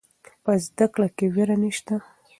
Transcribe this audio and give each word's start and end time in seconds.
په 0.43 0.51
زده 0.65 0.85
کړه 0.93 1.07
کې 1.17 1.25
ویره 1.33 1.55
نشته. 1.63 1.95